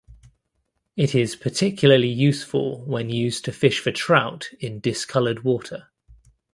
It 0.97 1.13
is 1.13 1.35
particularly 1.35 2.09
useful 2.09 2.83
when 2.85 3.11
used 3.11 3.45
to 3.45 3.51
fish 3.51 3.77
for 3.79 3.91
trout 3.91 4.49
in 4.59 4.79
discolored 4.79 5.43
water. 5.43 5.89